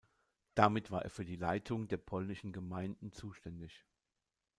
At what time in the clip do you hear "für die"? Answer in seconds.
1.11-1.35